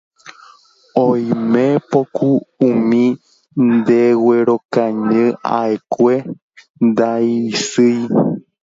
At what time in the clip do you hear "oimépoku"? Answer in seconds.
1.05-2.29